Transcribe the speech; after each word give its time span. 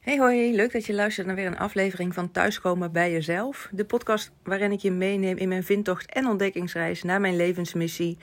Hey 0.00 0.18
hoi, 0.18 0.54
leuk 0.54 0.72
dat 0.72 0.86
je 0.86 0.94
luistert 0.94 1.26
naar 1.26 1.36
weer 1.36 1.46
een 1.46 1.58
aflevering 1.58 2.14
van 2.14 2.30
Thuiskomen 2.30 2.92
bij 2.92 3.12
Jezelf. 3.12 3.68
De 3.72 3.84
podcast 3.84 4.32
waarin 4.42 4.72
ik 4.72 4.80
je 4.80 4.90
meeneem 4.90 5.36
in 5.36 5.48
mijn 5.48 5.64
vindtocht 5.64 6.12
en 6.12 6.26
ontdekkingsreis 6.26 7.02
naar 7.02 7.20
mijn 7.20 7.36
levensmissie. 7.36 8.18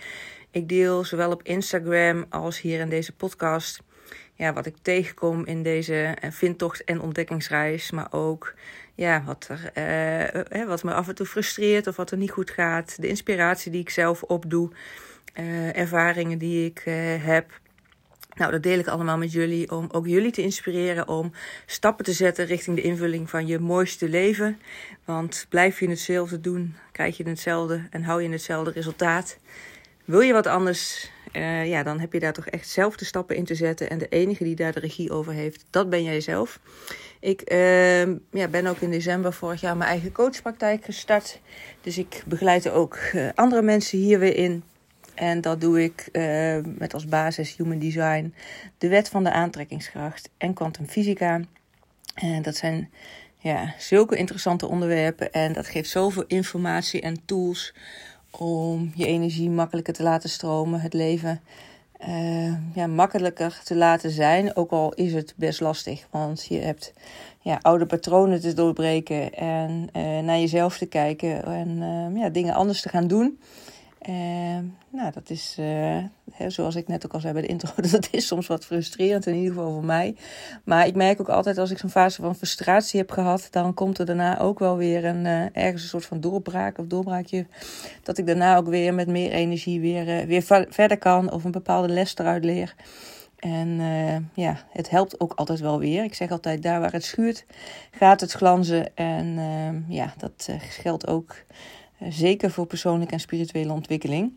Ik 0.52 0.70
deel 0.70 1.04
zowel 1.04 1.32
op 1.32 1.44
Instagram 1.44 2.26
als 2.29 2.62
hier 2.62 2.79
in 2.79 2.90
deze 2.90 3.13
podcast 3.13 3.82
ja, 4.34 4.54
wat 4.54 4.66
ik 4.66 4.76
tegenkom 4.82 5.46
in 5.46 5.63
deze 5.63 5.96
eh, 5.96 6.32
vindtocht 6.32 6.84
en 6.84 7.01
ontdekkingsreis. 7.01 7.91
Maar 7.91 8.07
ook 8.12 8.53
ja, 8.96 9.23
wat, 9.23 9.49
er, 9.49 9.71
eh, 10.49 10.67
wat 10.67 10.83
me 10.83 10.94
af 10.94 11.07
en 11.07 11.15
toe 11.15 11.25
frustreert 11.25 11.87
of 11.87 11.96
wat 11.96 12.12
er 12.12 12.17
niet 12.17 12.31
goed 12.31 12.49
gaat. 12.49 13.01
De 13.01 13.07
inspiratie 13.07 13.71
die 13.71 13.81
ik 13.81 13.89
zelf 13.89 14.23
opdoe. 14.23 14.71
Uh, 15.39 15.78
ervaringen 15.78 16.38
die 16.38 16.66
ik 16.66 16.81
heb. 17.21 17.59
Nou, 18.38 18.52
dat 18.52 18.63
deel 18.63 18.80
ik 18.80 18.88
allemaal 18.88 19.17
met 19.17 19.31
jullie 19.31 19.72
om 19.72 19.88
ook 19.91 20.08
jullie 20.08 20.31
te 20.31 20.41
inspireren 20.41 21.08
om 21.08 21.31
stappen 21.66 22.05
te 22.05 22.13
zetten 22.13 22.45
richting 22.45 22.76
de 22.76 22.81
invulling 22.81 23.30
van 23.30 23.48
je 23.48 23.60
mooiste 23.60 24.10
leven. 24.10 24.60
Want 25.05 25.46
blijf 25.50 25.80
je 25.80 25.90
hetzelfde 25.90 26.41
doen, 26.41 26.76
krijg 26.91 27.18
je 27.18 27.23
hetzelfde 27.23 27.88
en 27.90 28.04
hou 28.04 28.23
je 28.23 28.30
hetzelfde 28.30 28.72
resultaat. 28.72 29.38
Wil 30.05 30.22
je 30.22 30.34
wat 30.34 30.48
anders, 30.48 31.12
uh, 31.34 31.68
ja, 31.68 31.84
dan 31.84 32.00
heb 32.00 32.13
je 32.13 32.20
daar 32.20 32.34
toch 32.34 32.48
echt 32.48 32.70
zelf 32.70 32.96
de 32.98 33.05
stappen 33.05 33.36
in 33.36 33.46
te 33.46 33.55
zetten. 33.55 33.90
En 33.90 33.98
de 33.98 34.08
enige 34.08 34.44
die 34.44 34.55
daar 34.55 34.74
de 34.74 34.80
regie 34.80 35.12
over 35.12 35.34
heeft, 35.34 35.66
dat 35.70 35.90
ben 35.90 36.04
jij 36.04 36.22
zelf. 36.22 36.60
Ik 37.20 37.52
uh, 37.52 38.05
ja, 38.32 38.48
ben 38.52 38.68
ook 38.68 38.77
in 38.80 38.91
december 38.91 39.34
vorig 39.34 39.62
jaar 39.62 39.77
mijn 39.77 39.90
eigen 39.90 40.12
coachpraktijk 40.12 40.85
gestart. 40.85 41.40
Dus 41.82 41.98
ik 41.98 42.24
begeleid 42.26 42.70
ook 42.70 42.98
uh, 43.16 43.30
andere 43.35 43.62
mensen 43.62 43.99
hier 43.99 44.20
weer 44.20 44.35
in. 44.35 44.63
En 45.17 45.41
dat 45.41 45.62
doe 45.62 45.84
ik 45.84 46.09
uh, 46.12 46.57
met 46.77 46.94
als 46.94 47.05
basis 47.05 47.55
Human 47.55 47.80
Design, 47.80 48.34
de 48.77 48.88
wet 48.88 49.09
van 49.09 49.23
de 49.23 49.31
aantrekkingskracht 49.31 50.30
en 50.38 50.53
kwantumfysica. 50.53 51.41
En 52.16 52.41
dat 52.41 52.55
zijn 52.55 52.90
ja, 53.38 53.73
zulke 53.77 54.16
interessante 54.16 54.67
onderwerpen 54.67 55.32
en 55.32 55.54
dat 55.54 55.68
geeft 55.68 55.90
zoveel 55.90 56.24
informatie 56.27 57.01
en 57.01 57.26
tools 57.26 57.74
om 58.32 58.91
je 58.96 59.05
energie 59.05 59.49
makkelijker 59.49 59.93
te 59.93 60.04
laten 60.04 60.29
stromen, 60.29 60.82
het 60.82 60.93
leven 60.93 61.41
uh, 62.07 62.54
ja, 62.74 62.87
makkelijker 62.87 63.62
te 63.63 63.76
laten 63.76 64.11
zijn. 64.11 64.55
Ook 64.55 64.71
al 64.71 64.93
is 64.93 65.13
het 65.13 65.33
best 65.35 65.59
lastig, 65.59 66.07
want 66.11 66.45
je 66.45 66.59
hebt 66.59 66.93
ja, 67.41 67.59
oude 67.61 67.85
patronen 67.85 68.41
te 68.41 68.53
doorbreken 68.53 69.33
en 69.33 69.89
uh, 69.93 70.19
naar 70.19 70.39
jezelf 70.39 70.77
te 70.77 70.85
kijken 70.85 71.43
en 71.45 71.79
ja, 72.15 72.29
dingen 72.29 72.53
anders 72.53 72.81
te 72.81 72.89
gaan 72.89 73.07
doen. 73.07 73.39
Uh, 74.09 74.13
nou, 74.89 75.11
dat 75.13 75.29
is, 75.29 75.55
uh, 75.59 75.97
hè, 76.31 76.49
zoals 76.49 76.75
ik 76.75 76.87
net 76.87 77.05
ook 77.05 77.13
al 77.13 77.19
zei 77.19 77.33
bij 77.33 77.41
de 77.41 77.47
intro, 77.47 77.69
dat 77.91 78.07
is 78.11 78.27
soms 78.27 78.47
wat 78.47 78.65
frustrerend, 78.65 79.25
in 79.25 79.35
ieder 79.35 79.53
geval 79.53 79.71
voor 79.71 79.85
mij. 79.85 80.15
Maar 80.63 80.87
ik 80.87 80.95
merk 80.95 81.19
ook 81.19 81.29
altijd 81.29 81.57
als 81.57 81.71
ik 81.71 81.77
zo'n 81.77 81.89
fase 81.89 82.21
van 82.21 82.35
frustratie 82.35 82.99
heb 82.99 83.11
gehad, 83.11 83.47
dan 83.51 83.73
komt 83.73 83.97
er 83.97 84.05
daarna 84.05 84.39
ook 84.39 84.59
wel 84.59 84.77
weer 84.77 85.05
een, 85.05 85.25
uh, 85.25 85.43
ergens 85.51 85.83
een 85.83 85.89
soort 85.89 86.05
van 86.05 86.19
doorbraak 86.19 86.77
of 86.77 86.85
doorbraakje. 86.85 87.45
Dat 88.03 88.17
ik 88.17 88.25
daarna 88.25 88.57
ook 88.57 88.67
weer 88.67 88.93
met 88.93 89.07
meer 89.07 89.31
energie 89.31 89.79
weer, 89.79 90.27
weer 90.27 90.43
verder 90.69 90.97
kan 90.97 91.31
of 91.31 91.43
een 91.43 91.51
bepaalde 91.51 91.89
les 91.89 92.17
eruit 92.17 92.43
leer. 92.43 92.75
En 93.37 93.79
ja, 94.33 94.57
het 94.69 94.89
helpt 94.89 95.19
ook 95.19 95.33
altijd 95.33 95.59
wel 95.59 95.79
weer. 95.79 96.03
Ik 96.03 96.13
zeg 96.13 96.31
altijd, 96.31 96.63
daar 96.63 96.79
waar 96.79 96.91
het 96.91 97.03
schuurt, 97.03 97.45
gaat 97.91 98.21
het 98.21 98.31
glanzen. 98.31 98.95
En 98.95 99.85
ja, 99.87 100.13
dat 100.17 100.49
geldt 100.59 101.07
ook 101.07 101.35
eh, 101.47 101.67
zeker 101.99 102.51
voor 102.51 102.65
persoonlijke 102.65 103.13
en 103.13 103.19
spirituele 103.19 103.73
ontwikkeling. 103.73 104.31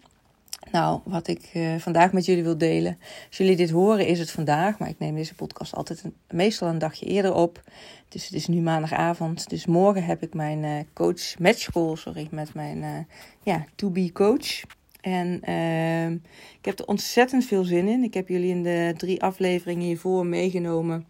Nou, 0.70 1.00
wat 1.04 1.28
ik 1.28 1.50
uh, 1.54 1.76
vandaag 1.76 2.12
met 2.12 2.24
jullie 2.24 2.42
wil 2.42 2.58
delen. 2.58 2.98
Als 3.28 3.36
jullie 3.36 3.56
dit 3.56 3.70
horen, 3.70 4.06
is 4.06 4.18
het 4.18 4.30
vandaag. 4.30 4.78
Maar 4.78 4.88
ik 4.88 4.98
neem 4.98 5.14
deze 5.14 5.34
podcast 5.34 5.74
altijd 5.74 6.04
een, 6.04 6.14
meestal 6.30 6.68
een 6.68 6.78
dagje 6.78 7.06
eerder 7.06 7.34
op. 7.34 7.62
Dus 8.08 8.24
het 8.24 8.34
is 8.34 8.46
nu 8.46 8.60
maandagavond. 8.60 9.48
Dus 9.48 9.66
morgen 9.66 10.04
heb 10.04 10.22
ik 10.22 10.34
mijn 10.34 10.62
uh, 10.62 10.78
coach 10.92 11.38
match 11.38 11.70
call, 11.70 11.96
sorry, 11.96 12.28
met 12.30 12.54
mijn 12.54 13.06
ja, 13.42 13.64
to-be 13.74 14.12
coach. 14.12 14.62
En 15.00 15.40
ehm, 15.42 16.12
ik 16.58 16.64
heb 16.64 16.78
er 16.78 16.86
ontzettend 16.86 17.44
veel 17.44 17.64
zin 17.64 17.88
in. 17.88 18.04
Ik 18.04 18.14
heb 18.14 18.28
jullie 18.28 18.50
in 18.50 18.62
de 18.62 18.94
drie 18.96 19.22
afleveringen 19.22 19.86
hiervoor 19.86 20.26
meegenomen. 20.26 21.06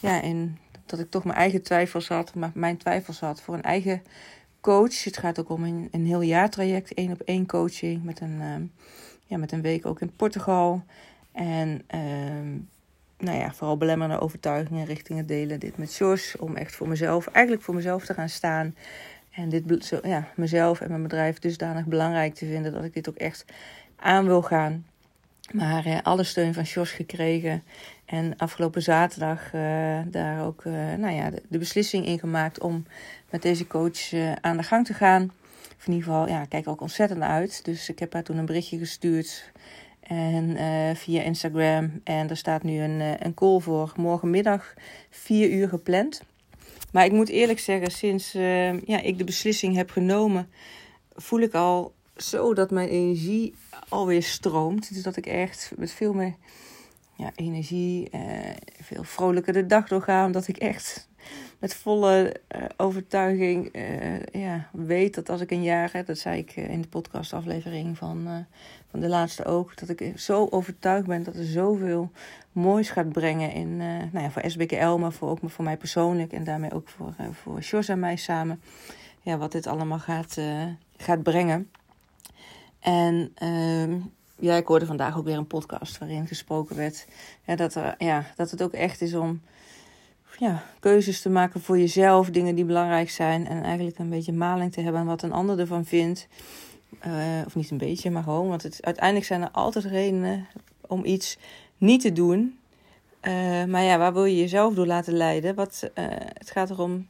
Ja, 0.00 0.22
en 0.22 0.58
dat 0.86 0.98
ik 0.98 1.10
toch 1.10 1.24
mijn 1.24 1.38
eigen 1.38 1.62
twijfels 1.62 2.08
had, 2.08 2.34
maar 2.34 2.50
mijn 2.54 2.76
twijfels 2.76 3.20
had 3.20 3.42
voor 3.42 3.54
een 3.54 3.62
eigen 3.62 4.02
coach. 4.64 5.04
Het 5.04 5.16
gaat 5.16 5.40
ook 5.40 5.48
om 5.48 5.64
een, 5.64 5.88
een 5.90 6.06
heel 6.06 6.20
jaartraject, 6.20 6.94
één 6.94 7.12
op 7.12 7.20
één 7.20 7.46
coaching 7.46 8.04
met 8.04 8.20
een, 8.20 8.40
um, 8.40 8.72
ja, 9.26 9.36
met 9.36 9.52
een 9.52 9.62
week 9.62 9.86
ook 9.86 10.00
in 10.00 10.16
Portugal. 10.16 10.84
En 11.32 11.82
um, 11.94 12.68
nou 13.18 13.38
ja, 13.38 13.52
vooral 13.52 13.76
belemmerende 13.76 14.20
overtuigingen 14.20 14.86
richting 14.86 15.18
het 15.18 15.28
delen. 15.28 15.60
Dit 15.60 15.78
met 15.78 15.94
Jos, 15.94 16.36
om 16.38 16.56
echt 16.56 16.74
voor 16.74 16.88
mezelf, 16.88 17.26
eigenlijk 17.26 17.64
voor 17.64 17.74
mezelf 17.74 18.04
te 18.04 18.14
gaan 18.14 18.28
staan. 18.28 18.74
En 19.30 19.48
dit, 19.48 19.84
zo, 19.84 19.98
ja, 20.02 20.28
mezelf 20.36 20.80
en 20.80 20.88
mijn 20.88 21.02
bedrijf 21.02 21.38
dusdanig 21.38 21.84
belangrijk 21.84 22.34
te 22.34 22.46
vinden 22.46 22.72
dat 22.72 22.84
ik 22.84 22.94
dit 22.94 23.08
ook 23.08 23.16
echt 23.16 23.44
aan 23.96 24.26
wil 24.26 24.42
gaan. 24.42 24.86
Maar 25.52 25.86
uh, 25.86 25.98
alle 26.02 26.24
steun 26.24 26.54
van 26.54 26.62
Jos 26.62 26.90
gekregen. 26.90 27.62
En 28.04 28.36
afgelopen 28.36 28.82
zaterdag 28.82 29.52
uh, 29.54 29.98
daar 30.06 30.46
ook 30.46 30.64
uh, 30.64 30.72
nou 30.94 31.14
ja, 31.14 31.30
de, 31.48 31.58
beslissing 31.58 32.06
in 32.06 32.18
gemaakt 32.18 32.60
om 32.60 32.86
met 33.30 33.42
deze 33.42 33.66
coach 33.66 34.12
aan 34.40 34.56
de 34.56 34.62
gang 34.62 34.86
te 34.86 34.94
gaan. 34.94 35.22
In 35.84 35.92
ieder 35.92 36.04
geval, 36.04 36.28
ja, 36.28 36.44
kijk 36.44 36.68
ook 36.68 36.80
ontzettend 36.80 37.22
uit. 37.22 37.64
Dus 37.64 37.88
ik 37.88 37.98
heb 37.98 38.12
haar 38.12 38.22
toen 38.22 38.36
een 38.36 38.46
berichtje 38.46 38.78
gestuurd. 38.78 39.52
En 40.00 40.56
via 40.96 41.22
Instagram. 41.22 42.00
En 42.04 42.30
er 42.30 42.36
staat 42.36 42.62
nu 42.62 42.80
een, 42.80 43.26
een 43.26 43.34
call 43.34 43.60
voor 43.60 43.92
morgenmiddag, 43.96 44.74
4 45.10 45.50
uur 45.50 45.68
gepland. 45.68 46.22
Maar 46.92 47.04
ik 47.04 47.12
moet 47.12 47.28
eerlijk 47.28 47.58
zeggen, 47.58 47.90
sinds 47.90 48.32
ja, 48.84 49.00
ik 49.00 49.18
de 49.18 49.24
beslissing 49.24 49.76
heb 49.76 49.90
genomen, 49.90 50.48
voel 51.14 51.40
ik 51.40 51.54
al 51.54 51.92
zo 52.16 52.54
dat 52.54 52.70
mijn 52.70 52.88
energie 52.88 53.54
alweer 53.88 54.22
stroomt. 54.22 54.94
Dus 54.94 55.02
dat 55.02 55.16
ik 55.16 55.26
echt 55.26 55.72
met 55.76 55.92
veel 55.92 56.12
meer 56.12 56.34
ja, 57.16 57.30
energie, 57.34 58.10
eh, 58.10 58.20
veel 58.80 59.04
vrolijker 59.04 59.52
de 59.52 59.66
dag 59.66 59.88
doorga. 59.88 60.26
Omdat 60.26 60.48
ik 60.48 60.56
echt 60.56 61.08
met 61.58 61.74
volle 61.74 62.36
uh, 62.56 62.64
overtuiging 62.76 63.76
uh, 63.76 64.22
ja, 64.22 64.68
weet 64.72 65.14
dat 65.14 65.28
als 65.28 65.40
ik 65.40 65.50
een 65.50 65.62
jaar, 65.62 65.92
hè, 65.92 66.02
dat 66.02 66.18
zei 66.18 66.38
ik 66.38 66.56
in 66.56 66.80
de 66.80 66.88
podcastaflevering 66.88 67.98
van, 67.98 68.46
van 68.90 69.00
de 69.00 69.08
laatste 69.08 69.44
ook, 69.44 69.76
dat 69.76 69.88
ik 69.88 70.18
zo 70.18 70.46
overtuigd 70.50 71.06
ben 71.06 71.22
dat 71.22 71.36
er 71.36 71.44
zoveel 71.44 72.10
moois 72.52 72.90
gaat 72.90 73.12
brengen 73.12 73.52
in, 73.52 73.76
nou 73.76 74.20
ja, 74.20 74.30
voor 74.30 74.42
SBKL, 74.46 74.96
maar 74.96 75.12
voor, 75.12 75.28
ook 75.28 75.38
voor 75.44 75.64
mij 75.64 75.76
persoonlijk 75.76 76.32
en 76.32 76.44
daarmee 76.44 76.72
ook 76.72 76.88
voor, 76.88 77.14
voor 77.32 77.62
Sjors 77.62 77.88
en 77.88 77.98
mij 77.98 78.16
samen. 78.16 78.60
Ja, 79.22 79.36
wat 79.36 79.52
dit 79.52 79.66
allemaal 79.66 79.98
gaat, 79.98 80.38
gaat 80.96 81.22
brengen. 81.22 81.70
En 82.84 83.34
uh, 83.42 83.94
ja, 84.44 84.56
ik 84.56 84.66
hoorde 84.66 84.86
vandaag 84.86 85.16
ook 85.18 85.24
weer 85.24 85.36
een 85.36 85.46
podcast 85.46 85.98
waarin 85.98 86.26
gesproken 86.26 86.76
werd 86.76 87.06
dat, 87.56 87.74
er, 87.74 87.94
ja, 87.98 88.26
dat 88.36 88.50
het 88.50 88.62
ook 88.62 88.72
echt 88.72 89.00
is 89.00 89.14
om 89.14 89.40
ja, 90.38 90.62
keuzes 90.80 91.20
te 91.20 91.30
maken 91.30 91.60
voor 91.60 91.78
jezelf, 91.78 92.30
dingen 92.30 92.54
die 92.54 92.64
belangrijk 92.64 93.10
zijn. 93.10 93.46
En 93.46 93.62
eigenlijk 93.62 93.98
een 93.98 94.08
beetje 94.08 94.32
maling 94.32 94.72
te 94.72 94.80
hebben 94.80 95.00
aan 95.00 95.06
wat 95.06 95.22
een 95.22 95.32
ander 95.32 95.58
ervan 95.58 95.84
vindt. 95.84 96.28
Uh, 97.06 97.12
of 97.46 97.54
niet 97.54 97.70
een 97.70 97.78
beetje, 97.78 98.10
maar 98.10 98.22
gewoon. 98.22 98.48
Want 98.48 98.62
het, 98.62 98.78
uiteindelijk 98.80 99.26
zijn 99.26 99.42
er 99.42 99.50
altijd 99.50 99.84
redenen 99.84 100.46
om 100.80 101.04
iets 101.04 101.38
niet 101.78 102.00
te 102.00 102.12
doen. 102.12 102.58
Uh, 103.22 103.64
maar 103.64 103.82
ja, 103.82 103.98
waar 103.98 104.12
wil 104.12 104.24
je 104.24 104.36
jezelf 104.36 104.74
door 104.74 104.86
laten 104.86 105.12
leiden? 105.12 105.54
Wat, 105.54 105.90
uh, 105.94 106.04
het 106.18 106.50
gaat 106.50 106.70
erom 106.70 107.06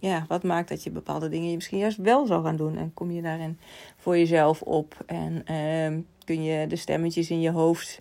ja, 0.00 0.24
wat 0.28 0.42
maakt 0.42 0.68
dat 0.68 0.82
je 0.82 0.90
bepaalde 0.90 1.28
dingen 1.28 1.48
je 1.48 1.54
misschien 1.54 1.78
juist 1.78 1.96
wel 1.96 2.26
zou 2.26 2.44
gaan 2.44 2.56
doen? 2.56 2.76
En 2.76 2.94
kom 2.94 3.10
je 3.10 3.22
daarin 3.22 3.58
voor 3.96 4.18
jezelf 4.18 4.62
op? 4.62 4.96
En 5.06 5.44
uh, 5.50 6.02
kun 6.28 6.42
je 6.42 6.66
de 6.66 6.76
stemmetjes 6.76 7.30
in 7.30 7.40
je 7.40 7.50
hoofd 7.50 8.00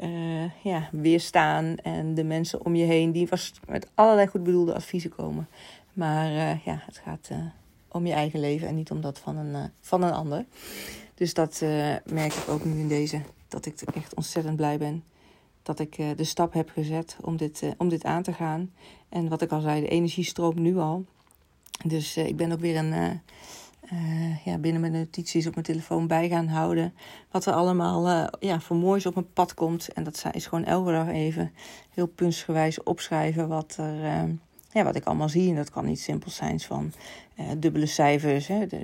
uh, 0.00 0.62
ja, 0.62 0.88
weerstaan? 0.92 1.76
En 1.76 2.14
de 2.14 2.24
mensen 2.24 2.64
om 2.64 2.74
je 2.74 2.84
heen 2.84 3.12
die 3.12 3.28
vast 3.28 3.60
met 3.68 3.86
allerlei 3.94 4.26
goed 4.26 4.42
bedoelde 4.42 4.74
adviezen 4.74 5.10
komen. 5.10 5.48
Maar 5.92 6.30
uh, 6.30 6.64
ja, 6.64 6.82
het 6.86 7.00
gaat 7.04 7.28
uh, 7.32 7.38
om 7.88 8.06
je 8.06 8.12
eigen 8.12 8.40
leven 8.40 8.68
en 8.68 8.74
niet 8.74 8.90
om 8.90 9.00
dat 9.00 9.18
van 9.18 9.36
een, 9.36 9.70
van 9.80 10.02
een 10.02 10.12
ander. 10.12 10.44
Dus 11.14 11.34
dat 11.34 11.60
merk 12.04 12.32
ik 12.32 12.48
ook 12.48 12.64
nu 12.64 12.78
in 12.78 12.88
deze. 12.88 13.20
Dat 13.48 13.66
ik 13.66 13.80
echt 13.80 14.14
ontzettend 14.14 14.56
blij 14.56 14.78
ben 14.78 15.04
dat 15.62 15.78
ik 15.78 15.96
de 16.16 16.24
stap 16.24 16.52
heb 16.52 16.70
gezet 16.70 17.16
om 17.20 17.36
dit, 17.36 17.62
om 17.78 17.88
dit 17.88 18.04
aan 18.04 18.22
te 18.22 18.32
gaan. 18.32 18.72
En 19.08 19.28
wat 19.28 19.42
ik 19.42 19.52
al 19.52 19.60
zei, 19.60 19.80
de 19.80 19.88
energie 19.88 20.24
stroomt 20.24 20.58
nu 20.58 20.76
al. 20.78 21.04
Dus 21.84 22.16
ik 22.16 22.36
ben 22.36 22.52
ook 22.52 22.60
weer 22.60 22.76
een, 22.76 23.20
ja, 24.44 24.58
binnen 24.58 24.80
mijn 24.80 24.92
notities 24.92 25.46
op 25.46 25.54
mijn 25.54 25.66
telefoon 25.66 26.06
bij 26.06 26.28
gaan 26.28 26.46
houden. 26.46 26.94
Wat 27.30 27.46
er 27.46 27.52
allemaal 27.52 28.28
ja, 28.40 28.60
voor 28.60 28.76
moois 28.76 29.06
op 29.06 29.14
mijn 29.14 29.32
pad 29.32 29.54
komt. 29.54 29.92
En 29.92 30.04
dat 30.04 30.24
is 30.32 30.46
gewoon 30.46 30.64
elke 30.64 30.90
dag 30.90 31.08
even 31.08 31.52
heel 31.90 32.06
puntsgewijs 32.06 32.82
opschrijven 32.82 33.48
wat 33.48 33.76
er, 33.76 34.28
ja, 34.72 34.84
wat 34.84 34.96
ik 34.96 35.04
allemaal 35.04 35.28
zie. 35.28 35.48
En 35.48 35.56
dat 35.56 35.70
kan 35.70 35.84
niet 35.84 36.00
simpel 36.00 36.30
zijn 36.30 36.60
van 36.60 36.92
uh, 37.40 37.46
dubbele 37.58 37.86
cijfers. 37.86 38.46
Hè. 38.46 38.66
De, 38.66 38.82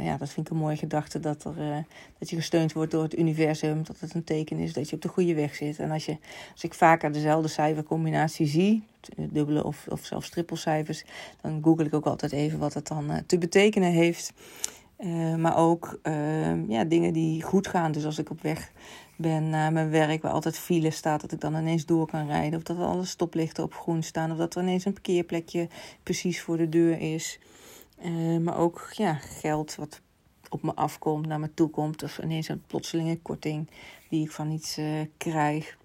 ja, 0.00 0.16
dat 0.16 0.30
vind 0.30 0.46
ik 0.46 0.52
een 0.52 0.58
mooie 0.58 0.76
gedachte 0.76 1.20
dat, 1.20 1.44
er, 1.44 1.58
uh, 1.58 1.76
dat 2.18 2.30
je 2.30 2.36
gesteund 2.36 2.72
wordt 2.72 2.90
door 2.90 3.02
het 3.02 3.18
universum. 3.18 3.82
Dat 3.84 4.00
het 4.00 4.14
een 4.14 4.24
teken 4.24 4.58
is 4.58 4.72
dat 4.72 4.88
je 4.88 4.96
op 4.96 5.02
de 5.02 5.08
goede 5.08 5.34
weg 5.34 5.54
zit. 5.54 5.78
En 5.78 5.90
als, 5.90 6.04
je, 6.04 6.16
als 6.52 6.64
ik 6.64 6.74
vaker 6.74 7.12
dezelfde 7.12 7.48
cijfercombinatie 7.48 8.46
zie, 8.46 8.82
dubbele 9.16 9.64
of, 9.64 9.86
of 9.88 10.04
zelfs 10.04 10.30
trippelcijfers, 10.30 11.04
dan 11.40 11.60
google 11.62 11.84
ik 11.84 11.94
ook 11.94 12.06
altijd 12.06 12.32
even 12.32 12.58
wat 12.58 12.74
het 12.74 12.86
dan 12.86 13.22
te 13.26 13.38
betekenen 13.38 13.90
heeft. 13.90 14.32
Maar 15.36 15.56
ook 15.56 15.98
ja, 16.68 16.84
dingen 16.84 17.12
die 17.12 17.42
goed 17.42 17.66
gaan. 17.66 17.92
Dus 17.92 18.04
als 18.04 18.18
ik 18.18 18.30
op 18.30 18.42
weg 18.42 18.72
ben 19.16 19.50
naar 19.50 19.72
mijn 19.72 19.90
werk, 19.90 20.22
waar 20.22 20.32
altijd 20.32 20.58
file 20.58 20.90
staat, 20.90 21.20
dat 21.20 21.32
ik 21.32 21.40
dan 21.40 21.56
ineens 21.56 21.86
door 21.86 22.06
kan 22.06 22.26
rijden. 22.26 22.58
Of 22.58 22.64
dat 22.64 22.78
alle 22.78 23.04
stoplichten 23.04 23.64
op 23.64 23.74
groen 23.74 24.02
staan. 24.02 24.30
Of 24.30 24.36
dat 24.36 24.54
er 24.54 24.62
ineens 24.62 24.84
een 24.84 24.92
parkeerplekje 24.92 25.68
precies 26.02 26.40
voor 26.40 26.56
de 26.56 26.68
deur 26.68 27.00
is. 27.00 27.38
Uh, 28.04 28.38
maar 28.38 28.56
ook 28.56 28.88
ja, 28.92 29.14
geld 29.14 29.74
wat 29.74 30.00
op 30.48 30.62
me 30.62 30.74
afkomt, 30.74 31.26
naar 31.26 31.40
me 31.40 31.54
toe 31.54 31.68
komt. 31.68 32.02
Of 32.02 32.18
ineens 32.18 32.48
een 32.48 32.62
plotselinge 32.66 33.16
korting 33.16 33.68
die 34.08 34.24
ik 34.24 34.30
van 34.30 34.50
iets 34.50 34.78
uh, 34.78 35.00
krijg. 35.16 35.76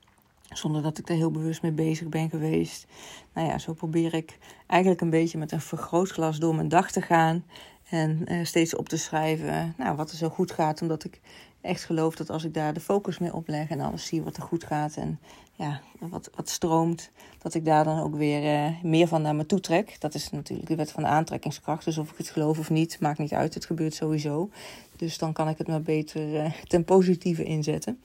Zonder 0.49 0.81
dat 0.81 0.97
ik 0.97 1.09
er 1.09 1.15
heel 1.15 1.31
bewust 1.31 1.61
mee 1.61 1.71
bezig 1.71 2.07
ben 2.07 2.29
geweest. 2.29 2.87
Nou 3.33 3.47
ja, 3.47 3.57
zo 3.57 3.73
probeer 3.73 4.13
ik 4.13 4.37
eigenlijk 4.67 5.01
een 5.01 5.09
beetje 5.09 5.37
met 5.37 5.51
een 5.51 5.61
vergrootglas 5.61 6.39
door 6.39 6.55
mijn 6.55 6.69
dag 6.69 6.91
te 6.91 7.01
gaan. 7.01 7.43
En 7.89 8.21
uh, 8.31 8.45
steeds 8.45 8.75
op 8.75 8.89
te 8.89 8.97
schrijven 8.97 9.73
nou, 9.77 9.95
wat 9.95 10.11
er 10.11 10.17
zo 10.17 10.29
goed 10.29 10.51
gaat. 10.51 10.81
Omdat 10.81 11.03
ik 11.03 11.19
echt 11.61 11.83
geloof 11.83 12.15
dat 12.15 12.29
als 12.29 12.43
ik 12.43 12.53
daar 12.53 12.73
de 12.73 12.79
focus 12.79 13.17
mee 13.17 13.33
opleg 13.33 13.69
en 13.69 13.79
alles 13.79 14.05
zie 14.05 14.21
wat 14.21 14.37
er 14.37 14.43
goed 14.43 14.63
gaat 14.63 14.95
en 14.95 15.19
ja, 15.53 15.81
wat, 15.99 16.29
wat 16.35 16.49
stroomt, 16.49 17.11
dat 17.41 17.53
ik 17.53 17.65
daar 17.65 17.83
dan 17.83 17.99
ook 17.99 18.15
weer 18.15 18.43
uh, 18.43 18.83
meer 18.83 19.07
van 19.07 19.21
naar 19.21 19.35
me 19.35 19.45
toe 19.45 19.59
trek. 19.59 19.95
Dat 19.99 20.13
is 20.13 20.29
natuurlijk 20.29 20.67
de 20.67 20.75
wet 20.75 20.91
van 20.91 21.03
de 21.03 21.09
aantrekkingskracht. 21.09 21.85
Dus 21.85 21.97
of 21.97 22.11
ik 22.11 22.17
het 22.17 22.29
geloof 22.29 22.59
of 22.59 22.69
niet, 22.69 22.99
maakt 22.99 23.19
niet 23.19 23.33
uit. 23.33 23.53
Het 23.53 23.65
gebeurt 23.65 23.93
sowieso. 23.93 24.49
Dus 24.95 25.17
dan 25.17 25.33
kan 25.33 25.49
ik 25.49 25.57
het 25.57 25.67
maar 25.67 25.81
beter 25.81 26.33
uh, 26.33 26.53
ten 26.63 26.83
positieve 26.83 27.43
inzetten. 27.43 28.01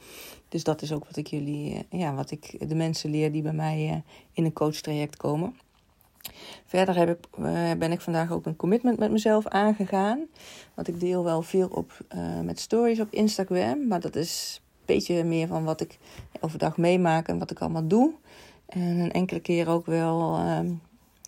Dus 0.49 0.65
dat 0.65 0.83
is 0.83 0.93
ook 0.93 1.05
wat 1.05 1.17
ik 1.17 1.27
jullie, 1.27 1.87
ja, 1.91 2.15
wat 2.15 2.31
ik 2.31 2.69
de 2.69 2.75
mensen 2.75 3.11
leer 3.11 3.33
die 3.33 3.43
bij 3.43 3.53
mij 3.53 4.03
in 4.33 4.45
een 4.45 4.53
coachtraject 4.53 5.17
komen. 5.17 5.57
Verder 6.67 6.97
heb 6.97 7.09
ik, 7.09 7.27
uh, 7.39 7.73
ben 7.79 7.93
ik 7.93 8.01
vandaag 8.01 8.31
ook 8.31 8.47
een 8.47 8.57
commitment 8.57 8.99
met 8.99 9.11
mezelf 9.11 9.47
aangegaan. 9.47 10.27
Want 10.75 10.89
ik 10.89 11.01
deel 11.01 11.25
wel 11.25 11.43
veel 11.43 11.69
op, 11.69 11.99
uh, 12.15 12.41
met 12.41 12.61
stories 12.61 13.01
op 13.01 13.13
Instagram. 13.13 13.87
Maar 13.87 14.01
dat 14.01 14.17
is 14.17 14.61
een 14.63 14.83
beetje 14.85 15.25
meer 15.25 15.47
van 15.47 15.65
wat 15.65 15.81
ik 15.81 15.99
overdag 16.41 16.77
meemaak 16.77 17.29
en 17.29 17.39
wat 17.39 17.51
ik 17.51 17.61
allemaal 17.61 17.87
doe. 17.87 18.13
En 18.67 18.99
een 18.99 19.13
enkele 19.13 19.41
keer 19.41 19.69
ook 19.69 19.87
wel 19.87 20.39
uh, 20.39 20.59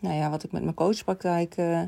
nou 0.00 0.14
ja, 0.14 0.30
wat 0.30 0.44
ik 0.44 0.52
met 0.52 0.62
mijn 0.62 0.74
coachpraktijk 0.74 1.56
uh, 1.56 1.80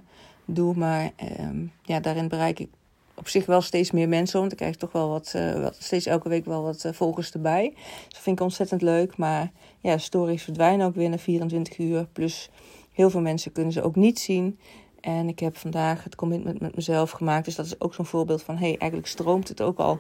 doe. 0.45 0.77
Maar 0.77 1.11
ehm, 1.17 1.65
ja, 1.83 2.01
daarin 2.01 2.29
bereik 2.29 2.59
ik 2.59 2.69
op 3.15 3.29
zich 3.29 3.47
wel 3.47 3.61
steeds 3.61 3.91
meer 3.91 4.09
mensen. 4.09 4.41
Want 4.41 4.53
ik 4.53 4.59
krijg 4.59 4.77
toch 4.77 4.93
wel 4.93 5.09
wat, 5.09 5.35
wat 5.61 5.77
steeds 5.79 6.07
elke 6.07 6.29
week 6.29 6.45
wel 6.45 6.63
wat 6.63 6.89
volgers 6.93 7.33
erbij. 7.33 7.73
Dus 7.75 8.09
dat 8.09 8.23
vind 8.23 8.39
ik 8.39 8.45
ontzettend 8.45 8.83
leuk. 8.83 9.17
Maar 9.17 9.51
ja, 9.81 9.99
stories 9.99 10.43
verdwijnen 10.43 10.87
ook 10.87 10.95
weer 10.95 11.09
na 11.09 11.19
24 11.19 11.79
uur. 11.79 12.07
Plus 12.13 12.51
Heel 12.97 13.11
veel 13.11 13.21
mensen 13.21 13.53
kunnen 13.53 13.73
ze 13.73 13.83
ook 13.83 13.97
niet 13.97 14.19
zien. 14.19 14.59
En 15.01 15.29
ik 15.29 15.39
heb 15.39 15.57
vandaag 15.57 16.05
het 16.05 16.15
commitment 16.15 16.61
met 16.61 16.75
mezelf 16.77 17.11
gemaakt. 17.11 17.45
Dus 17.45 17.55
dat 17.55 17.67
is 17.67 17.81
ook 17.81 17.95
zo'n 17.95 18.07
voorbeeld 18.07 18.43
van: 18.43 18.57
hey, 18.57 18.77
eigenlijk 18.79 19.07
stroomt 19.07 19.49
het 19.49 19.63
ook 19.63 19.79
al. 19.79 19.99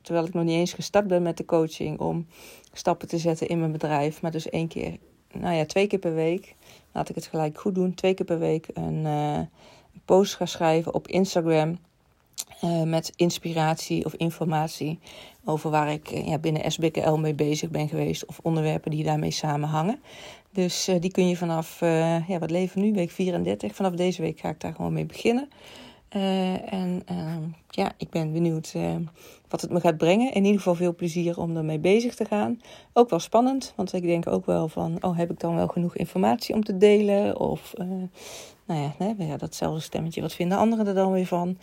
Terwijl 0.00 0.26
ik 0.26 0.34
nog 0.34 0.44
niet 0.44 0.54
eens 0.54 0.72
gestart 0.72 1.06
ben 1.06 1.22
met 1.22 1.36
de 1.36 1.44
coaching 1.44 2.00
om 2.00 2.26
stappen 2.72 3.08
te 3.08 3.18
zetten 3.18 3.48
in 3.48 3.58
mijn 3.58 3.72
bedrijf. 3.72 4.22
Maar 4.22 4.30
dus 4.30 4.48
één 4.48 4.68
keer, 4.68 4.96
nou 5.32 5.54
ja, 5.54 5.64
twee 5.64 5.86
keer 5.86 5.98
per 5.98 6.14
week. 6.14 6.54
Laat 6.92 7.08
ik 7.08 7.14
het 7.14 7.26
gelijk 7.26 7.58
goed 7.58 7.74
doen. 7.74 7.94
Twee 7.94 8.14
keer 8.14 8.26
per 8.26 8.38
week 8.38 8.66
een, 8.72 9.04
uh, 9.04 9.36
een 9.36 10.02
post 10.04 10.34
gaan 10.34 10.48
schrijven 10.48 10.94
op 10.94 11.08
Instagram. 11.08 11.78
Uh, 12.64 12.82
met 12.82 13.12
inspiratie 13.16 14.04
of 14.04 14.14
informatie 14.14 14.98
over 15.44 15.70
waar 15.70 15.92
ik 15.92 16.10
uh, 16.10 16.26
ja, 16.26 16.38
binnen 16.38 16.72
SBKL 16.72 17.14
mee 17.14 17.34
bezig 17.34 17.70
ben 17.70 17.88
geweest. 17.88 18.26
Of 18.26 18.38
onderwerpen 18.42 18.90
die 18.90 19.04
daarmee 19.04 19.30
samenhangen. 19.30 20.00
Dus 20.52 20.88
uh, 20.88 21.00
die 21.00 21.10
kun 21.10 21.28
je 21.28 21.36
vanaf, 21.36 21.80
ja, 22.28 22.38
wat 22.38 22.50
leven 22.50 22.80
nu, 22.80 22.92
week 22.92 23.10
34. 23.10 23.74
Vanaf 23.74 23.92
deze 23.92 24.22
week 24.22 24.40
ga 24.40 24.48
ik 24.48 24.60
daar 24.60 24.74
gewoon 24.74 24.92
mee 24.92 25.06
beginnen. 25.06 25.48
Uh, 26.16 26.72
en 26.72 27.02
ehm, 27.06 27.42
ja, 27.70 27.92
ik 27.96 28.10
ben 28.10 28.32
benieuwd 28.32 28.74
wat 29.48 29.60
het 29.60 29.70
me 29.70 29.80
gaat 29.80 29.96
brengen. 29.96 30.32
In 30.32 30.44
ieder 30.44 30.58
geval 30.58 30.74
veel 30.74 30.94
plezier 30.94 31.38
om 31.38 31.56
ermee 31.56 31.78
bezig 31.78 32.14
te 32.14 32.24
gaan. 32.24 32.60
Ook 32.92 33.10
wel 33.10 33.18
spannend, 33.18 33.72
want 33.76 33.92
ik 33.92 34.02
denk 34.02 34.26
ook 34.26 34.46
wel 34.46 34.68
van... 34.68 34.96
oh, 35.00 35.16
heb 35.16 35.30
ik 35.30 35.40
dan 35.40 35.54
wel 35.54 35.66
genoeg 35.66 35.96
informatie 35.96 36.54
om 36.54 36.64
te 36.64 36.76
delen? 36.76 37.40
Of, 37.40 37.72
nou 38.66 38.92
ja, 38.98 39.14
ja, 39.18 39.36
datzelfde 39.36 39.80
stemmetje, 39.80 40.20
wat 40.20 40.34
vinden 40.34 40.58
anderen 40.58 40.86
er 40.86 40.94
dan 40.94 41.12
weer 41.12 41.26
van? 41.26 41.58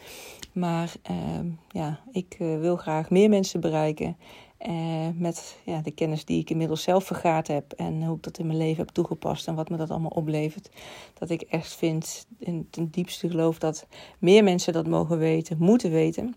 Maar 0.52 0.94
ehm, 1.02 1.48
ja, 1.70 2.00
ik 2.12 2.36
wil 2.38 2.76
graag 2.76 3.10
meer 3.10 3.30
mensen 3.30 3.60
bereiken... 3.60 4.18
Uh, 4.70 5.08
met 5.16 5.58
ja, 5.64 5.82
de 5.82 5.92
kennis 5.92 6.26
die 6.26 6.40
ik 6.40 6.50
inmiddels 6.50 6.84
zelf 6.84 7.04
vergaard 7.04 7.48
heb 7.48 7.72
en 7.72 8.04
hoe 8.04 8.16
ik 8.16 8.24
dat 8.24 8.38
in 8.38 8.46
mijn 8.46 8.58
leven 8.58 8.86
heb 8.86 8.90
toegepast 8.90 9.48
en 9.48 9.56
wat 9.56 9.70
me 9.70 9.78
dat 9.78 9.90
allemaal 9.90 10.10
oplevert. 10.10 10.70
Dat 11.14 11.30
ik 11.30 11.42
echt 11.42 11.76
vind, 11.76 12.28
in 12.40 12.68
ten 12.70 12.90
diepste 12.90 13.30
geloof 13.30 13.58
dat 13.58 13.88
meer 14.20 14.44
mensen 14.44 14.74
dat 14.74 14.88
mogen 14.88 15.18
weten, 15.18 15.58
moeten 15.60 15.92
weten. 15.92 16.36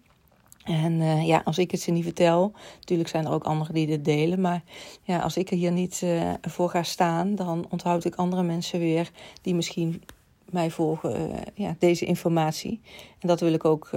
En 0.64 0.92
uh, 0.92 1.26
ja, 1.26 1.40
als 1.44 1.58
ik 1.58 1.70
het 1.70 1.80
ze 1.80 1.90
niet 1.90 2.04
vertel, 2.04 2.52
natuurlijk 2.78 3.08
zijn 3.08 3.24
er 3.26 3.32
ook 3.32 3.44
anderen 3.44 3.74
die 3.74 3.86
dit 3.86 4.04
delen. 4.04 4.40
Maar 4.40 4.62
ja, 5.02 5.18
als 5.18 5.36
ik 5.36 5.50
er 5.50 5.56
hier 5.56 5.72
niet 5.72 6.00
uh, 6.04 6.32
voor 6.40 6.68
ga 6.68 6.82
staan, 6.82 7.34
dan 7.34 7.66
onthoud 7.70 8.04
ik 8.04 8.14
andere 8.14 8.42
mensen 8.42 8.78
weer 8.78 9.10
die 9.42 9.54
misschien 9.54 10.02
mij 10.50 10.70
volgen, 10.70 11.30
ja, 11.54 11.76
deze 11.78 12.04
informatie. 12.04 12.80
En 13.18 13.28
dat 13.28 13.40
wil 13.40 13.52
ik 13.52 13.64
ook 13.64 13.90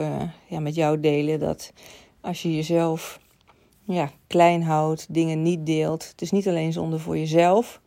ja, 0.47 0.59
met 0.59 0.75
jou 0.75 0.99
delen. 0.99 1.39
Dat 1.39 1.73
als 2.21 2.41
je 2.41 2.55
jezelf 2.55 3.19
ja, 3.91 4.11
klein 4.27 4.63
houdt, 4.63 5.13
dingen 5.13 5.41
niet 5.41 5.65
deelt. 5.65 6.07
Het 6.11 6.21
is 6.21 6.31
niet 6.31 6.47
alleen 6.47 6.73
zonde 6.73 6.99
voor 6.99 7.17
jezelf, 7.17 7.81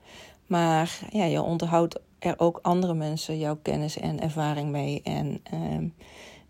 maar 0.47 0.99
ja, 1.11 1.25
je 1.25 1.43
onderhoudt 1.43 2.01
er 2.19 2.35
ook 2.37 2.59
andere 2.63 2.95
mensen 2.95 3.39
jouw 3.39 3.59
kennis 3.63 3.99
en 3.99 4.21
ervaring 4.21 4.71
mee. 4.71 5.01
En 5.03 5.41
uh, 5.55 5.91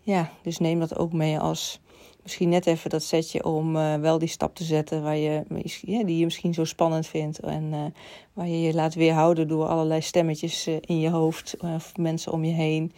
ja, 0.01 0.29
dus 0.41 0.57
neem 0.57 0.79
dat 0.79 0.97
ook 0.97 1.13
mee 1.13 1.39
als 1.39 1.79
misschien 2.25 2.49
net 2.49 2.65
even 2.65 2.89
dat 2.89 3.03
setje 3.03 3.43
om 3.43 3.75
uh, 3.75 3.95
wel 3.95 4.19
die 4.19 4.27
stap 4.27 4.55
te 4.55 4.63
zetten 4.63 5.03
waar 5.03 5.17
je, 5.17 5.43
die 5.83 6.17
je 6.17 6.23
misschien 6.23 6.53
zo 6.53 6.63
spannend 6.63 7.07
vindt. 7.07 7.39
En 7.39 7.63
uh, 7.63 7.85
waar 8.33 8.47
je 8.47 8.61
je 8.61 8.73
laat 8.73 8.93
weerhouden 8.93 9.47
door 9.47 9.67
allerlei 9.67 10.01
stemmetjes 10.01 10.67
uh, 10.67 10.75
in 10.81 10.99
je 10.99 11.09
hoofd 11.09 11.55
of 11.59 11.97
mensen 11.97 12.31
om 12.31 12.43
je 12.43 12.53
heen. 12.53 12.91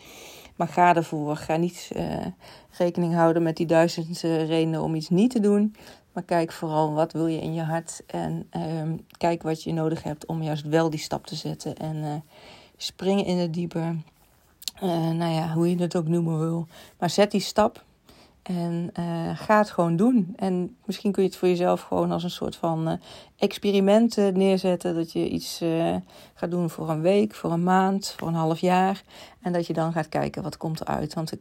Maar 0.55 0.67
ga 0.67 0.95
ervoor. 0.95 1.35
Ga 1.35 1.55
niet 1.55 1.91
rekening 2.77 3.13
houden 3.13 3.43
met 3.43 3.57
die 3.57 3.65
duizend 3.65 4.21
redenen 4.21 4.81
om 4.81 4.95
iets 4.95 5.09
niet 5.09 5.31
te 5.31 5.39
doen. 5.39 5.75
Maar 6.17 6.25
kijk 6.25 6.51
vooral 6.51 6.93
wat 6.93 7.11
wil 7.11 7.27
je 7.27 7.41
in 7.41 7.53
je 7.53 7.61
hart. 7.61 8.03
En 8.07 8.49
uh, 8.57 8.93
kijk 9.17 9.43
wat 9.43 9.63
je 9.63 9.73
nodig 9.73 10.03
hebt 10.03 10.25
om 10.25 10.43
juist 10.43 10.67
wel 10.67 10.89
die 10.89 10.99
stap 10.99 11.27
te 11.27 11.35
zetten. 11.35 11.75
En 11.75 11.95
uh, 11.95 12.13
springen 12.77 13.25
in 13.25 13.37
het 13.37 13.53
diepe. 13.53 13.95
Uh, 14.83 15.09
nou 15.09 15.33
ja, 15.33 15.53
hoe 15.53 15.69
je 15.69 15.81
het 15.81 15.95
ook 15.95 16.07
noemen 16.07 16.39
wil. 16.39 16.67
Maar 16.99 17.09
zet 17.09 17.31
die 17.31 17.41
stap. 17.41 17.83
En 18.41 18.89
uh, 18.99 19.37
ga 19.37 19.57
het 19.57 19.69
gewoon 19.69 19.95
doen. 19.95 20.33
En 20.35 20.75
misschien 20.85 21.11
kun 21.11 21.23
je 21.23 21.29
het 21.29 21.37
voor 21.37 21.47
jezelf 21.47 21.81
gewoon 21.81 22.11
als 22.11 22.23
een 22.23 22.29
soort 22.29 22.55
van 22.55 22.99
experiment 23.35 24.15
neerzetten. 24.15 24.95
Dat 24.95 25.11
je 25.11 25.29
iets 25.29 25.61
gaat 26.33 26.51
doen 26.51 26.69
voor 26.69 26.89
een 26.89 27.01
week, 27.01 27.35
voor 27.35 27.51
een 27.51 27.63
maand, 27.63 28.13
voor 28.17 28.27
een 28.27 28.33
half 28.33 28.59
jaar. 28.59 29.03
En 29.41 29.53
dat 29.53 29.67
je 29.67 29.73
dan 29.73 29.91
gaat 29.91 30.09
kijken 30.09 30.43
wat 30.43 30.57
komt 30.57 30.81
eruit. 30.81 31.13
Want 31.13 31.31
ik 31.31 31.39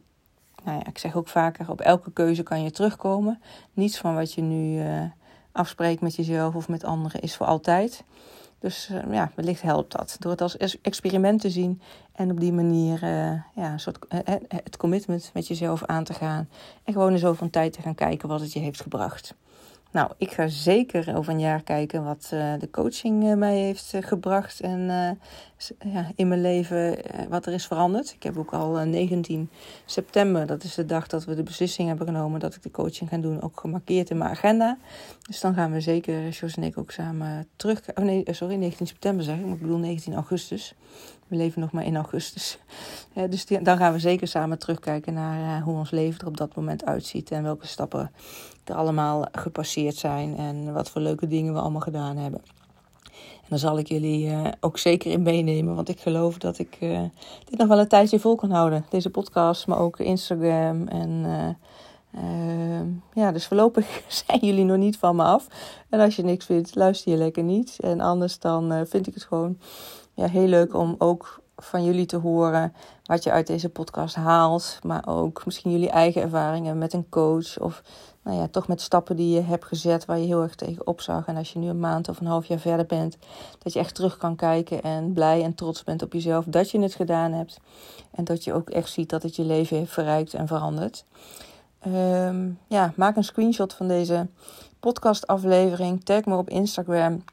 nou 0.63 0.77
ja, 0.77 0.85
ik 0.85 0.97
zeg 0.97 1.15
ook 1.15 1.27
vaker, 1.27 1.69
op 1.71 1.81
elke 1.81 2.11
keuze 2.11 2.43
kan 2.43 2.63
je 2.63 2.71
terugkomen. 2.71 3.41
Niets 3.73 3.97
van 3.97 4.15
wat 4.15 4.33
je 4.33 4.41
nu 4.41 4.83
uh, 4.83 5.03
afspreekt 5.51 6.01
met 6.01 6.15
jezelf 6.15 6.55
of 6.55 6.67
met 6.67 6.83
anderen 6.83 7.21
is 7.21 7.35
voor 7.35 7.45
altijd. 7.45 8.03
Dus 8.59 8.89
uh, 8.91 9.13
ja, 9.13 9.31
wellicht 9.35 9.61
helpt 9.61 9.91
dat. 9.91 10.15
Door 10.19 10.31
het 10.31 10.41
als 10.41 10.57
experiment 10.81 11.41
te 11.41 11.49
zien 11.49 11.81
en 12.11 12.31
op 12.31 12.39
die 12.39 12.53
manier 12.53 13.03
uh, 13.03 13.41
ja, 13.55 13.71
een 13.71 13.79
soort, 13.79 13.97
het 14.47 14.77
commitment 14.77 15.31
met 15.33 15.47
jezelf 15.47 15.83
aan 15.85 16.03
te 16.03 16.13
gaan. 16.13 16.49
En 16.83 16.93
gewoon 16.93 17.11
in 17.11 17.19
zoveel 17.19 17.49
tijd 17.49 17.73
te 17.73 17.81
gaan 17.81 17.95
kijken 17.95 18.29
wat 18.29 18.39
het 18.39 18.53
je 18.53 18.59
heeft 18.59 18.81
gebracht. 18.81 19.35
Nou, 19.91 20.11
ik 20.17 20.31
ga 20.31 20.47
zeker 20.47 21.15
over 21.15 21.33
een 21.33 21.39
jaar 21.39 21.63
kijken 21.63 22.03
wat 22.03 22.29
uh, 22.33 22.53
de 22.59 22.69
coaching 22.69 23.23
uh, 23.23 23.33
mij 23.33 23.57
heeft 23.57 23.93
uh, 23.93 24.01
gebracht 24.01 24.59
en 24.59 24.81
ja, 25.79 26.11
in 26.15 26.27
mijn 26.27 26.41
leven 26.41 26.97
wat 27.29 27.45
er 27.45 27.53
is 27.53 27.67
veranderd. 27.67 28.13
Ik 28.13 28.23
heb 28.23 28.37
ook 28.37 28.53
al 28.53 28.75
19 28.75 29.49
september, 29.85 30.45
dat 30.45 30.63
is 30.63 30.75
de 30.75 30.85
dag 30.85 31.07
dat 31.07 31.25
we 31.25 31.35
de 31.35 31.43
beslissing 31.43 31.87
hebben 31.87 32.07
genomen 32.07 32.39
dat 32.39 32.55
ik 32.55 32.63
de 32.63 32.71
coaching 32.71 33.09
ga 33.09 33.17
doen, 33.17 33.41
ook 33.41 33.59
gemarkeerd 33.59 34.09
in 34.09 34.17
mijn 34.17 34.29
agenda. 34.29 34.77
Dus 35.27 35.39
dan 35.39 35.53
gaan 35.53 35.71
we 35.71 35.81
zeker, 35.81 36.29
Jos 36.29 36.55
en 36.55 36.63
ik, 36.63 36.77
ook 36.77 36.91
samen 36.91 37.47
terug. 37.55 37.81
Oh 37.95 38.03
nee, 38.03 38.23
sorry, 38.31 38.55
19 38.55 38.87
september 38.87 39.23
zeg 39.23 39.37
ik, 39.37 39.45
maar 39.45 39.53
ik 39.53 39.61
bedoel 39.61 39.77
19 39.77 40.13
augustus. 40.13 40.75
We 41.27 41.35
leven 41.35 41.61
nog 41.61 41.71
maar 41.71 41.85
in 41.85 41.95
augustus. 41.95 42.57
dus 43.29 43.45
dan 43.45 43.77
gaan 43.77 43.93
we 43.93 43.99
zeker 43.99 44.27
samen 44.27 44.59
terugkijken 44.59 45.13
naar 45.13 45.61
hoe 45.61 45.77
ons 45.77 45.91
leven 45.91 46.19
er 46.19 46.27
op 46.27 46.37
dat 46.37 46.55
moment 46.55 46.85
uitziet 46.85 47.31
en 47.31 47.43
welke 47.43 47.67
stappen 47.67 48.11
er 48.63 48.75
allemaal 48.75 49.25
gepasseerd 49.31 49.95
zijn 49.95 50.37
en 50.37 50.73
wat 50.73 50.89
voor 50.89 51.01
leuke 51.01 51.27
dingen 51.27 51.53
we 51.53 51.59
allemaal 51.59 51.81
gedaan 51.81 52.17
hebben. 52.17 52.41
En 53.47 53.53
daar 53.53 53.59
zal 53.59 53.77
ik 53.77 53.87
jullie 53.87 54.27
uh, 54.27 54.47
ook 54.59 54.77
zeker 54.77 55.11
in 55.11 55.21
meenemen, 55.21 55.75
want 55.75 55.89
ik 55.89 55.99
geloof 55.99 56.37
dat 56.37 56.59
ik 56.59 56.77
uh, 56.79 57.01
dit 57.49 57.59
nog 57.59 57.67
wel 57.67 57.79
een 57.79 57.87
tijdje 57.87 58.19
vol 58.19 58.35
kan 58.35 58.51
houden. 58.51 58.85
Deze 58.89 59.09
podcast, 59.09 59.67
maar 59.67 59.79
ook 59.79 59.99
Instagram. 59.99 60.87
En 60.87 61.09
uh, 62.13 62.81
ja, 63.13 63.31
dus 63.31 63.47
voorlopig 63.47 64.03
zijn 64.25 64.39
jullie 64.41 64.65
nog 64.65 64.77
niet 64.77 64.97
van 64.97 65.15
me 65.15 65.23
af. 65.23 65.47
En 65.89 65.99
als 65.99 66.15
je 66.15 66.23
niks 66.23 66.45
vindt, 66.45 66.75
luister 66.75 67.11
je 67.11 67.17
lekker 67.17 67.43
niet. 67.43 67.77
En 67.79 67.99
anders 67.99 68.39
dan 68.39 68.85
vind 68.87 69.07
ik 69.07 69.13
het 69.13 69.23
gewoon 69.23 69.57
ja, 70.17 70.27
heel 70.27 70.47
leuk 70.47 70.73
om 70.73 70.95
ook 70.97 71.41
van 71.57 71.83
jullie 71.83 72.05
te 72.05 72.17
horen 72.17 72.73
wat 73.03 73.23
je 73.23 73.31
uit 73.31 73.47
deze 73.47 73.69
podcast 73.69 74.15
haalt. 74.15 74.79
Maar 74.83 75.07
ook 75.07 75.45
misschien 75.45 75.71
jullie 75.71 75.89
eigen 75.89 76.21
ervaringen 76.21 76.77
met 76.77 76.93
een 76.93 77.09
coach. 77.09 77.59
Of 77.59 77.83
nou 78.23 78.37
ja, 78.37 78.47
toch 78.47 78.67
met 78.67 78.81
stappen 78.81 79.15
die 79.15 79.35
je 79.35 79.41
hebt 79.41 79.65
gezet 79.65 80.05
waar 80.05 80.17
je 80.17 80.25
heel 80.25 80.41
erg 80.41 80.55
tegen 80.55 80.87
opzag. 80.87 81.27
En 81.27 81.37
als 81.37 81.53
je 81.53 81.59
nu 81.59 81.67
een 81.67 81.79
maand 81.79 82.09
of 82.09 82.19
een 82.19 82.27
half 82.27 82.45
jaar 82.45 82.59
verder 82.59 82.85
bent, 82.85 83.17
dat 83.63 83.73
je 83.73 83.79
echt 83.79 83.95
terug 83.95 84.17
kan 84.17 84.35
kijken 84.35 84.83
en 84.83 85.13
blij 85.13 85.43
en 85.43 85.55
trots 85.55 85.83
bent 85.83 86.03
op 86.03 86.13
jezelf 86.13 86.45
dat 86.45 86.71
je 86.71 86.79
het 86.79 86.95
gedaan 86.95 87.31
hebt. 87.31 87.59
En 88.11 88.23
dat 88.23 88.43
je 88.43 88.53
ook 88.53 88.69
echt 88.69 88.89
ziet 88.89 89.09
dat 89.09 89.23
het 89.23 89.35
je 89.35 89.43
leven 89.43 89.77
heeft 89.77 89.93
verrijkt 89.93 90.33
en 90.33 90.47
veranderd. 90.47 91.05
Ehm, 91.79 92.49
ja, 92.67 92.93
maak 92.95 93.15
een 93.15 93.23
screenshot 93.23 93.73
van 93.73 93.87
deze 93.87 94.27
podcastaflevering. 94.79 96.03
Tag 96.03 96.25
me 96.25 96.35
op 96.35 96.49
Instagram. 96.49 97.23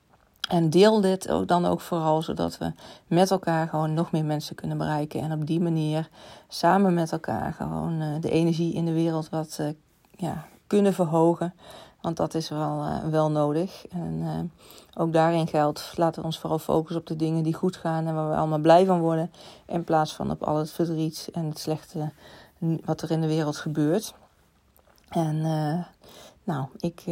En 0.48 0.70
deel 0.70 1.00
dit 1.00 1.30
ook 1.30 1.48
dan 1.48 1.66
ook 1.66 1.80
vooral, 1.80 2.22
zodat 2.22 2.58
we 2.58 2.72
met 3.06 3.30
elkaar 3.30 3.68
gewoon 3.68 3.94
nog 3.94 4.12
meer 4.12 4.24
mensen 4.24 4.56
kunnen 4.56 4.78
bereiken. 4.78 5.20
En 5.20 5.32
op 5.32 5.46
die 5.46 5.60
manier 5.60 6.08
samen 6.48 6.94
met 6.94 7.12
elkaar 7.12 7.52
gewoon 7.52 8.00
uh, 8.00 8.20
de 8.20 8.30
energie 8.30 8.74
in 8.74 8.84
de 8.84 8.92
wereld 8.92 9.28
wat 9.28 9.58
uh, 9.60 9.68
ja, 10.16 10.46
kunnen 10.66 10.94
verhogen. 10.94 11.54
Want 12.00 12.16
dat 12.16 12.34
is 12.34 12.48
wel, 12.48 12.84
uh, 12.84 13.04
wel 13.04 13.30
nodig. 13.30 13.86
En 13.86 14.52
ook 14.94 15.12
daarin 15.12 15.46
geldt, 15.46 15.92
laten 15.96 16.20
we 16.20 16.26
ons 16.26 16.38
vooral 16.38 16.58
focussen 16.58 17.00
op 17.00 17.06
de 17.06 17.16
dingen 17.16 17.42
die 17.42 17.54
goed 17.54 17.76
gaan 17.76 18.06
en 18.06 18.14
waar 18.14 18.28
we 18.28 18.36
allemaal 18.36 18.58
blij 18.58 18.86
van 18.86 19.00
worden. 19.00 19.30
In 19.66 19.84
plaats 19.84 20.14
van 20.14 20.30
op 20.30 20.42
al 20.42 20.56
het 20.56 20.70
verdriet 20.70 21.28
en 21.32 21.44
het 21.44 21.58
slechte 21.58 22.10
wat 22.84 23.02
er 23.02 23.10
in 23.10 23.20
de 23.20 23.26
wereld 23.26 23.56
gebeurt. 23.56 24.14
En 25.08 25.40
nou, 26.44 26.66
ik 26.78 27.04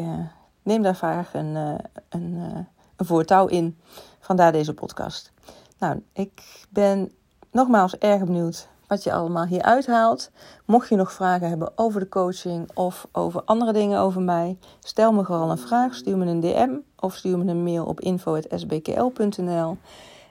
neem 0.62 0.82
daar 0.82 0.96
vaak 0.96 1.28
een, 1.32 1.78
een 2.08 2.66
een 3.02 3.08
voortouw 3.08 3.46
in. 3.46 3.78
Vandaar 4.20 4.52
deze 4.52 4.74
podcast. 4.74 5.32
Nou, 5.78 6.02
ik 6.12 6.64
ben 6.68 7.12
nogmaals 7.50 7.98
erg 7.98 8.24
benieuwd 8.24 8.68
wat 8.86 9.02
je 9.02 9.12
allemaal 9.12 9.46
hier 9.46 9.62
uithaalt. 9.62 10.30
Mocht 10.64 10.88
je 10.88 10.96
nog 10.96 11.12
vragen 11.12 11.48
hebben 11.48 11.72
over 11.74 12.00
de 12.00 12.08
coaching 12.08 12.70
of 12.74 13.06
over 13.12 13.42
andere 13.44 13.72
dingen 13.72 13.98
over 13.98 14.20
mij, 14.20 14.58
stel 14.80 15.12
me 15.12 15.24
gewoon 15.24 15.50
een 15.50 15.58
vraag. 15.58 15.94
Stuur 15.94 16.16
me 16.16 16.26
een 16.26 16.40
DM 16.40 16.76
of 16.98 17.14
stuur 17.14 17.38
me 17.38 17.50
een 17.50 17.62
mail 17.62 17.84
op 17.84 18.00
info.sbkl.nl. 18.00 19.76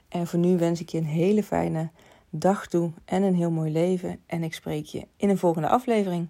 En 0.07 0.27
voor 0.27 0.39
nu 0.39 0.57
wens 0.57 0.81
ik 0.81 0.89
je 0.89 0.97
een 0.97 1.05
hele 1.05 1.43
fijne 1.43 1.89
dag 2.29 2.67
toe 2.67 2.91
en 3.05 3.23
een 3.23 3.35
heel 3.35 3.51
mooi 3.51 3.71
leven. 3.71 4.19
En 4.25 4.43
ik 4.43 4.53
spreek 4.53 4.85
je 4.85 5.07
in 5.17 5.29
een 5.29 5.37
volgende 5.37 5.67
aflevering. 5.67 6.27